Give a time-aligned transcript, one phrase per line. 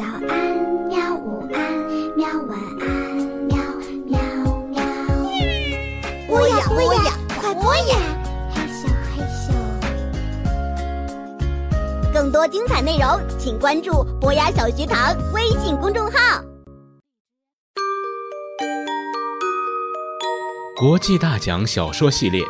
[0.00, 0.56] 早安，
[0.88, 1.14] 喵！
[1.14, 1.60] 午安，
[2.16, 2.26] 喵！
[2.48, 2.88] 晚安，
[3.50, 3.58] 喵
[4.06, 4.18] 喵
[4.70, 4.80] 喵。
[6.26, 7.98] 播呀播呀，快播呀！
[8.50, 9.52] 嘿咻嘿咻。
[12.14, 16.42] 更多精彩内容，请关注博雅小学堂微信公众号。
[20.78, 22.42] 国际大奖小说系列《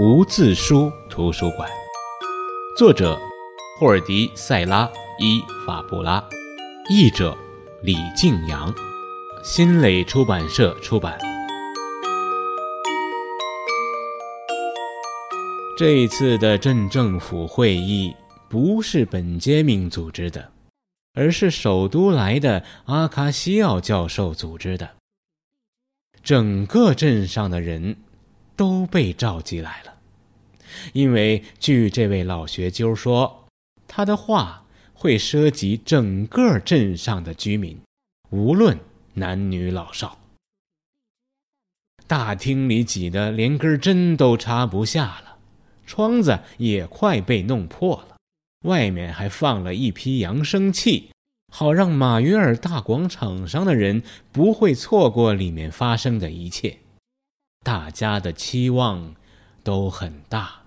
[0.00, 1.70] 无字书图书馆》，
[2.76, 3.16] 作者
[3.78, 4.90] 霍尔迪·塞拉。
[5.18, 6.22] 伊法布拉，
[6.90, 7.34] 译者
[7.82, 8.70] 李静阳，
[9.42, 11.18] 新蕾出版社出版。
[15.78, 18.14] 这一次的镇政府会议
[18.50, 20.52] 不是本杰明组织的，
[21.14, 24.96] 而是首都来的阿卡西奥教授组织的。
[26.22, 27.96] 整个镇上的人
[28.54, 29.94] 都被召集来了，
[30.92, 33.46] 因为据这位老学究说，
[33.88, 34.64] 他的话。
[34.96, 37.78] 会涉及整个镇上的居民，
[38.30, 38.78] 无论
[39.14, 40.18] 男女老少。
[42.06, 45.36] 大厅里挤得连根针都插不下了，
[45.86, 48.16] 窗子也快被弄破了。
[48.64, 51.10] 外面还放了一批扬声器，
[51.52, 56.78] 好让马约尔大广场上的人不会错过里面发生的一切。
[57.62, 59.14] 大家的期望
[59.62, 60.65] 都很大。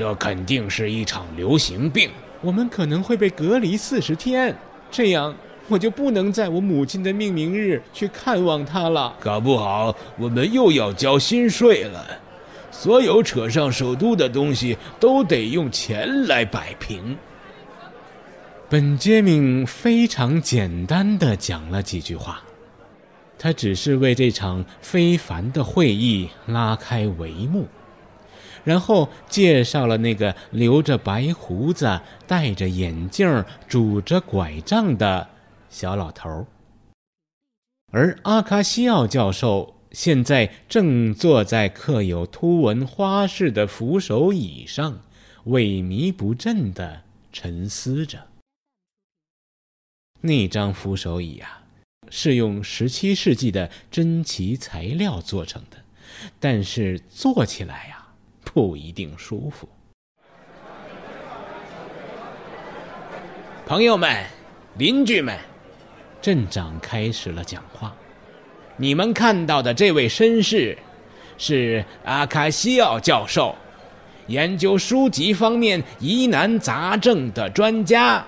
[0.00, 2.08] 这肯定是一场流行病，
[2.40, 4.56] 我们可能会被隔离四十天，
[4.90, 5.36] 这样
[5.68, 9.14] 我就不能在我母亲的命名日去看望她了。
[9.20, 12.02] 搞不好我们又要交新税了，
[12.70, 17.14] 所有扯上首都的东西都得用钱来摆平。
[18.70, 22.40] 本杰明非常简单的讲了几句话，
[23.38, 27.68] 他只是为这场非凡的会议拉开帷幕。
[28.64, 35.28] 然后介绍了那个留着白胡子、戴着眼镜、拄着拐杖的
[35.68, 36.46] 小老头
[37.92, 45.00] 而阿卡西奥教授现在正坐在刻有凸纹花式的扶手椅上，
[45.46, 47.02] 萎靡不振地
[47.32, 48.28] 沉思着。
[50.20, 51.64] 那张扶手椅啊，
[52.08, 55.78] 是用十七世纪的珍奇材料做成的，
[56.38, 57.99] 但是坐起来呀。
[58.52, 59.68] 不一定舒服。
[63.66, 64.24] 朋友们、
[64.76, 65.38] 邻居们，
[66.20, 67.94] 镇长开始了讲话。
[68.76, 70.76] 你们看到的这位绅士，
[71.38, 73.54] 是阿卡西奥教授，
[74.26, 78.24] 研究书籍方面疑难杂症的专家。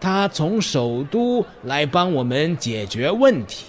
[0.00, 3.66] 他从首都来帮我们解决问题。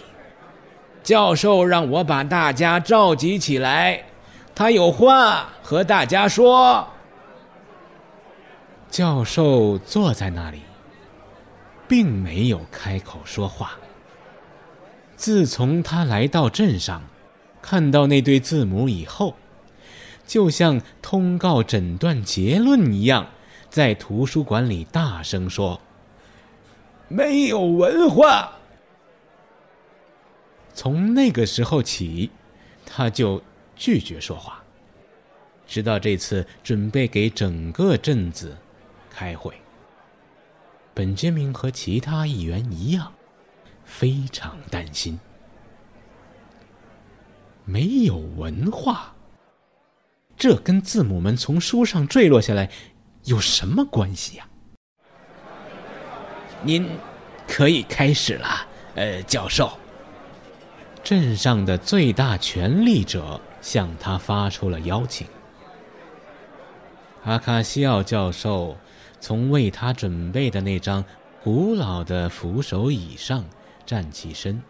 [1.03, 4.01] 教授让我把大家召集起来。
[4.59, 6.85] 他有话和大家说。
[8.89, 10.63] 教授坐在那里，
[11.87, 13.77] 并没有开口说话。
[15.15, 17.03] 自从他来到镇上，
[17.61, 19.35] 看到那对字母以后，
[20.27, 23.27] 就像通告诊断结论一样，
[23.69, 25.79] 在图书馆里大声说
[27.07, 28.55] ：“没有文化。”
[30.75, 32.31] 从那个时候起，
[32.85, 33.41] 他就。
[33.79, 34.61] 拒绝说话，
[35.65, 38.57] 直到这次准备给整个镇子
[39.09, 39.53] 开会。
[40.93, 43.13] 本杰明和其他议员一样，
[43.85, 45.17] 非常担心。
[47.63, 49.15] 没有文化，
[50.35, 52.69] 这跟字母们从书上坠落下来
[53.23, 54.49] 有什么关系呀？
[56.63, 56.85] 您
[57.47, 59.71] 可以开始了，呃，教授。
[61.01, 63.39] 镇上的最大权力者。
[63.61, 65.27] 向他发出了邀请。
[67.23, 68.77] 阿卡西奥教授
[69.19, 71.03] 从为他准备的那张
[71.43, 73.43] 古老的扶手椅上
[73.85, 74.61] 站起身，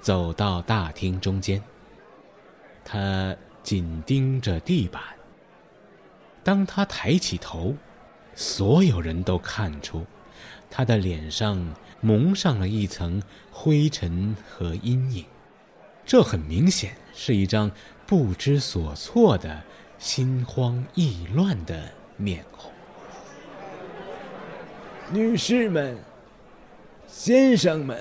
[0.00, 1.62] 走到大厅中间。
[2.84, 5.02] 他紧盯着地板。
[6.42, 7.76] 当他抬起头，
[8.34, 10.04] 所有人都看出，
[10.70, 15.24] 他的脸上蒙上了一层灰尘和阴影。
[16.04, 17.70] 这很明显是一张。
[18.06, 19.62] 不知所措的、
[19.98, 21.80] 心慌意乱的
[22.16, 22.70] 面孔。
[25.10, 25.96] 女士们、
[27.06, 27.98] 先生们，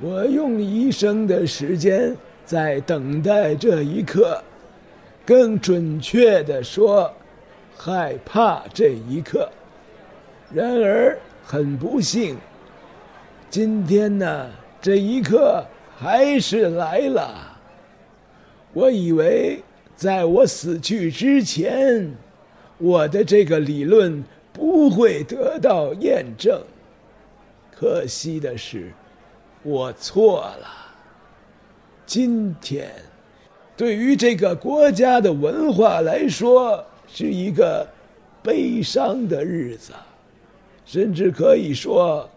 [0.00, 4.42] 我用一生的时间在等待这一刻，
[5.24, 7.12] 更准确的说，
[7.76, 9.50] 害怕这一刻。
[10.52, 12.36] 然而，很不幸，
[13.50, 14.50] 今天呢，
[14.80, 15.64] 这一刻
[15.96, 17.53] 还是来了。
[18.74, 19.62] 我以为，
[19.94, 22.12] 在我死去之前，
[22.78, 24.22] 我的这个理论
[24.52, 26.60] 不会得到验证。
[27.70, 28.92] 可惜的是，
[29.62, 30.66] 我错了。
[32.04, 32.90] 今天，
[33.76, 37.86] 对于这个国家的文化来说，是一个
[38.42, 39.92] 悲伤的日子，
[40.84, 42.28] 甚至可以说，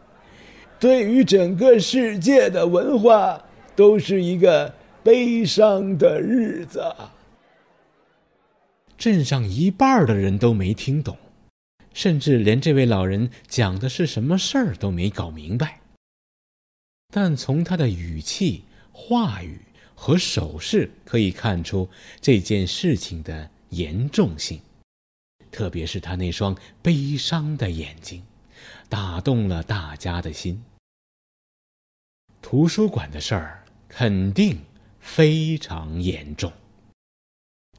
[0.80, 3.44] 对于整个世界的文化，
[3.76, 4.72] 都是一个
[5.08, 6.84] 悲伤的日子。
[8.98, 11.18] 镇上一半的人都没听懂。
[11.94, 15.80] 甚至连这位老人讲的是什么事儿都没搞明白。
[17.08, 19.62] 但从他的语气、话语
[19.96, 21.88] 和手势可以看出
[22.20, 24.60] 这件事情的严重性，
[25.50, 28.22] 特别是他那双悲伤的眼睛，
[28.90, 30.62] 打动了大家的心。
[32.42, 34.60] 图书馆的事儿肯定
[35.08, 36.52] 非常严重。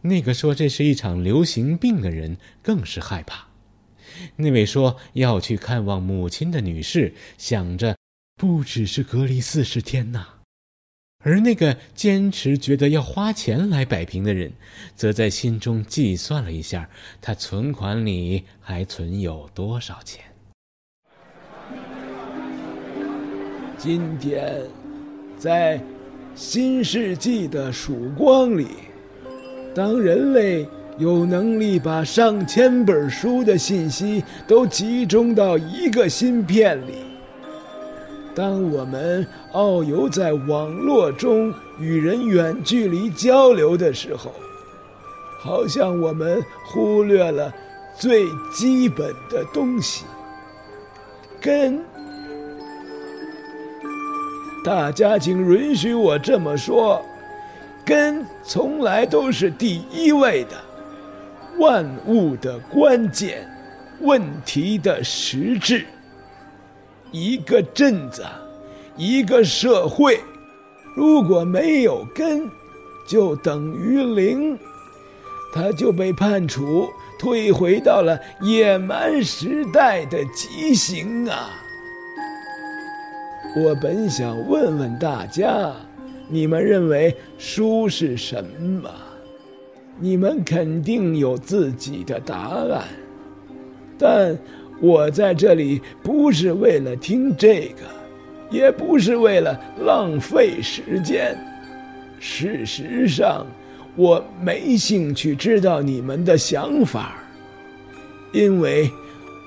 [0.01, 3.47] 那个说这是一场流行病的人更是害怕。
[4.37, 7.97] 那位说要去看望母亲的女士，想着
[8.35, 10.21] 不只是隔离四十天呐；
[11.23, 14.51] 而那个坚持觉得要花钱来摆平的人，
[14.97, 16.89] 则在心中计算了一下，
[17.21, 20.25] 他存款里还存有多少钱。
[23.77, 24.65] 今天，
[25.39, 25.81] 在
[26.41, 28.69] 新世纪的曙光里，
[29.75, 30.65] 当人类。
[30.97, 37.05] 有能力把上千本书的信息都集中到一个芯片里。
[38.35, 44.33] 当我们遨游在网络中与人远距离交流的时候，
[45.41, 47.55] 好像我们忽略了
[47.97, 50.05] 最基本的东西——
[51.41, 51.81] 根。
[54.69, 57.03] 大家请允许我这么说：
[57.87, 60.57] 根从来都是第一位的。
[61.59, 63.51] 万物的关键，
[64.03, 65.87] 问题的实质。
[67.11, 68.27] 一个镇子，
[68.95, 70.21] 一个社会，
[70.95, 72.47] 如果没有根，
[73.09, 74.59] 就等于零，
[75.55, 81.49] 它就被判处退回到了野蛮时代的畸形啊！
[83.57, 85.73] 我本想问问大家，
[86.29, 88.45] 你们认为书是什
[88.83, 88.91] 么？
[90.01, 92.85] 你们肯定有自己的答案，
[93.99, 94.39] 但
[94.81, 97.83] 我在这里不是为了听这个，
[98.49, 101.37] 也不是为了浪费时间。
[102.21, 103.45] 事实上，
[103.97, 107.17] 我没兴趣知道你们的想法，
[108.33, 108.89] 因为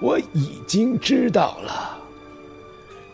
[0.01, 2.00] 我已经知道了。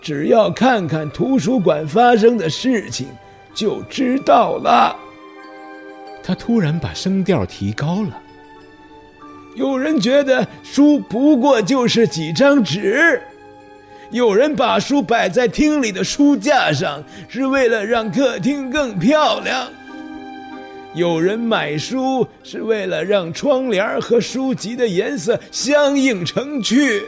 [0.01, 3.07] 只要看看图书馆发生的事情，
[3.53, 4.95] 就知道了。
[6.23, 8.21] 他突然把声调提高了。
[9.55, 13.21] 有人觉得书不过就是几张纸，
[14.11, 19.67] 有人把书摆在厅里的书架上，是为了让客厅更漂亮；
[20.93, 27.01] 有人买书是为了让窗帘和书籍的颜色相映成趣。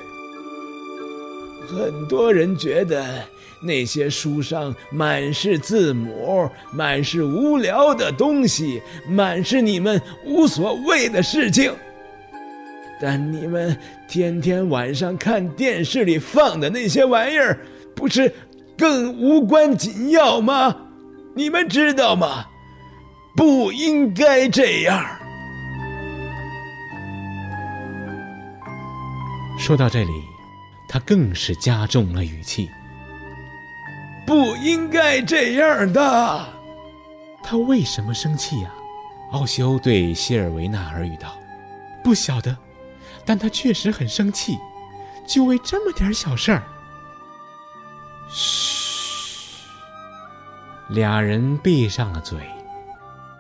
[1.74, 3.06] 很多人觉得。
[3.62, 11.69] 那些书上满是字母，满是无聊的东西，满是你们无所谓的事情。
[13.01, 13.77] 但你们
[14.07, 17.60] 天天晚上看电视里放的那些玩意儿，
[17.94, 18.34] 不是
[18.77, 20.74] 更无关紧要吗？
[21.36, 22.46] 你们知道吗？
[23.36, 25.05] 不应该这样。
[29.58, 30.12] 说到这里，
[30.89, 32.69] 他更是加重了语气。
[34.25, 36.46] 不应该这样的。
[37.41, 38.72] 他为什么生气呀？
[39.31, 41.38] 奥修对希尔维纳耳语道
[42.03, 42.58] ：“不晓得，
[43.24, 44.58] 但他确实很生气，
[45.27, 46.63] 就为这么点小事儿。”
[48.27, 49.63] 嘘，
[50.89, 52.39] 俩人闭上了嘴，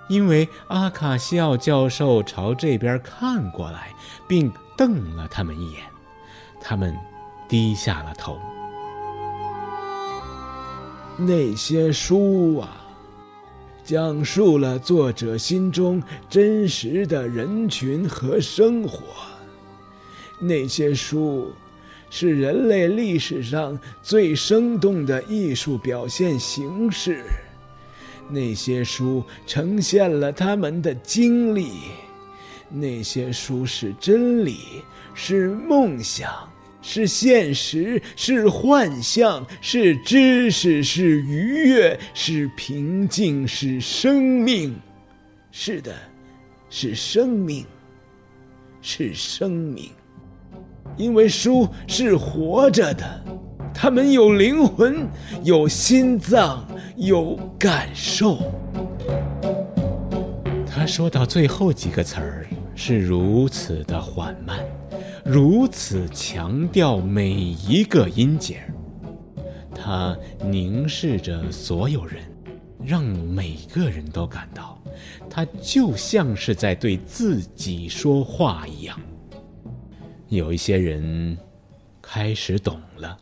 [0.09, 3.89] 因为阿卡西奥教授朝这边看过来，
[4.27, 5.83] 并瞪了他们一眼，
[6.61, 6.95] 他们
[7.49, 8.37] 低下了头。
[11.17, 12.85] 那些书啊，
[13.83, 19.03] 讲述了作者心中真实的人群和生活。
[20.39, 21.51] 那些书
[22.09, 27.25] 是人类历史上最生动的艺术表现形式。
[28.29, 31.71] 那些书呈现了他们的经历。
[32.69, 36.31] 那些书是真理，是梦想。
[36.91, 44.75] 是现实，是幻象，是知识，是愉悦，是平静，是生命。
[45.51, 45.93] 是的，
[46.67, 47.63] 是生命，
[48.81, 49.91] 是生命。
[50.97, 53.23] 因为书是活着的，
[53.71, 55.07] 它们有灵魂，
[55.43, 58.39] 有心脏，有感受。
[60.65, 64.57] 他说到最后几个词儿是如此的缓慢，
[65.31, 68.63] 如此强调每一个音节。
[69.75, 72.23] 他凝视着所有人，
[72.83, 74.81] 让每个人都感到，
[75.29, 78.99] 他就像是在对自己说话一样。
[80.29, 81.37] 有一些人
[82.01, 83.15] 开始懂了。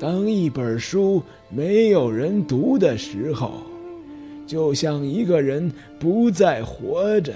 [0.00, 3.60] 当一本书没有人读的时候，
[4.46, 7.34] 就像一个人不再活着，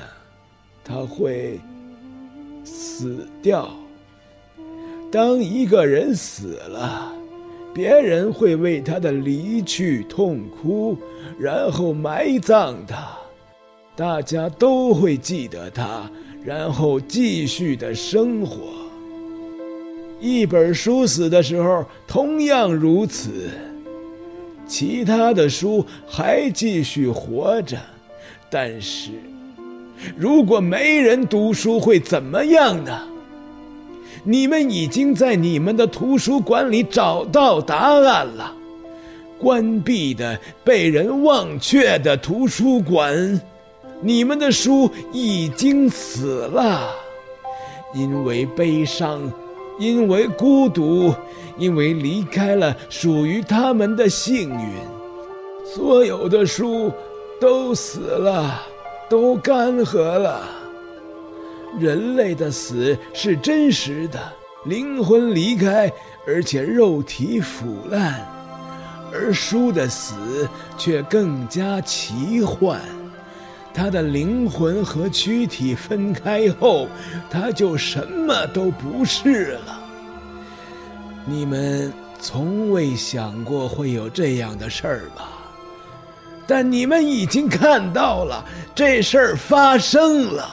[0.84, 1.58] 他会
[2.64, 3.68] 死掉。
[5.10, 7.12] 当一个人死了，
[7.74, 10.96] 别人会为他的离去痛哭，
[11.38, 13.08] 然后埋葬他。
[13.96, 16.08] 大家都会记得他，
[16.44, 18.58] 然后继续的生活。
[20.20, 23.50] 一本书死的时候同样如此，
[24.70, 27.76] 其他的书还继续活着，
[28.48, 29.10] 但是，
[30.16, 33.02] 如果没人读书会怎么样呢？
[34.22, 38.54] 你们已经在你们的图书馆里找到答案了。
[39.40, 43.40] 关闭的、被人忘却的图书馆，
[44.00, 46.90] 你们的书已经死了，
[47.92, 49.20] 因为悲伤。
[49.78, 51.10] 因为孤独，
[51.60, 54.74] 因为离开了属于他们的幸运，
[55.64, 56.90] 所有的书
[57.38, 58.62] 都死了，
[59.10, 60.40] 都干涸了。
[61.78, 64.18] 人类的死是真实的，
[64.64, 65.92] 灵魂离开，
[66.26, 68.14] 而且肉体腐烂；
[69.12, 70.48] 而书的死
[70.78, 72.80] 却更加奇幻。
[73.72, 76.88] 他的灵魂和躯体分开后，
[77.30, 79.79] 他就什么都不是了。
[81.30, 85.28] 你们从未想过会有这样的事儿吧？
[86.44, 88.44] 但你们已经看到了，
[88.74, 90.44] 这事儿发生了。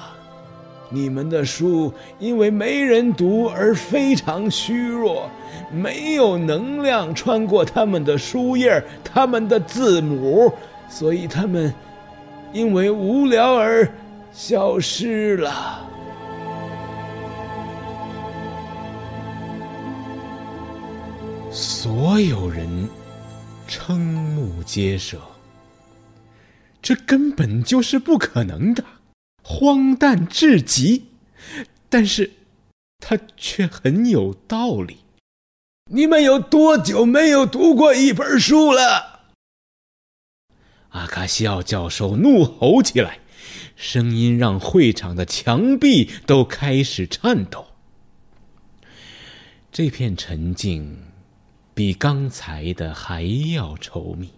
[0.91, 5.27] 你们的书因为没人读而非常虚弱，
[5.71, 10.53] 没有能量穿过他们的书页、他们的字母，
[10.87, 11.73] 所以他们。
[12.53, 13.85] 因为无聊而
[14.31, 15.86] 消失了。
[21.87, 22.89] 所有人
[23.65, 25.21] 瞠目结舌，
[26.81, 28.83] 这根本就是不可能的，
[29.41, 31.05] 荒诞至极。
[31.87, 32.33] 但是，
[32.99, 34.97] 它却很有道理。
[35.89, 39.21] 你们有多久没有读过一本书了？
[40.89, 43.19] 阿卡西奥教授怒吼起来，
[43.77, 47.65] 声音让会场的墙壁都开始颤抖。
[49.71, 51.06] 这片沉静
[51.77, 53.21] 比刚才的还
[53.53, 54.31] 要稠密，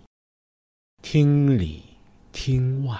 [1.01, 1.81] 厅里
[2.33, 2.99] 厅外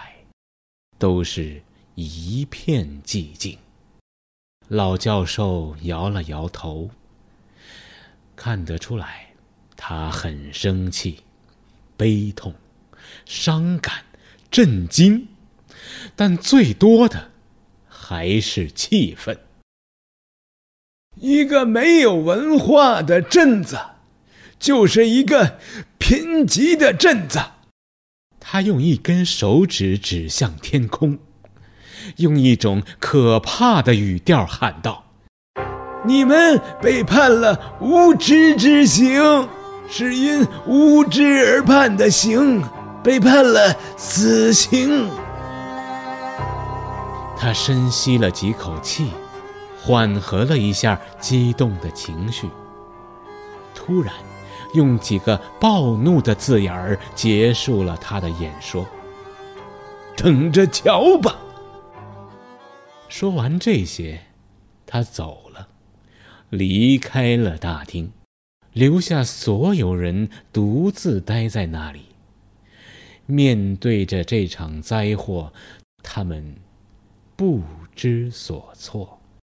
[0.98, 1.62] 都是
[1.96, 3.60] 一片寂静。
[4.70, 6.90] 老教授摇了摇头，
[8.34, 9.34] 看得出来，
[9.76, 11.22] 他很生气，
[11.98, 12.56] 悲痛。
[13.26, 14.06] 伤感、
[14.50, 15.28] 震惊，
[16.16, 17.32] 但最多的
[17.90, 19.38] 还是气愤。
[21.16, 23.78] 一个没有文化的镇子，
[24.60, 25.58] 就是一个
[25.98, 27.40] 贫瘠的镇子。
[28.40, 31.18] 他用一根手指指向天空，
[32.18, 35.06] 用一种可怕的语调喊道
[36.06, 39.48] ：“你们被判了无知之刑，
[39.90, 42.64] 是因无知而判的刑。”
[43.02, 45.10] 被判了死刑。
[47.38, 49.10] 他深吸了几口气，
[49.82, 52.50] 缓和了一下激动的情绪。
[53.74, 54.14] 突然，
[54.74, 58.86] 用几个暴怒的字眼儿结束了他的演说
[60.16, 61.40] ：“等着瞧吧。”
[63.10, 64.22] 说完这些，
[64.86, 65.68] 他走了，
[66.50, 68.12] 离开了大厅，
[68.74, 72.06] 留下所有人独自待在那里。
[73.26, 75.54] 面对着这场灾祸，
[76.02, 76.56] 他们
[77.36, 77.62] 不
[77.96, 79.19] 知所措。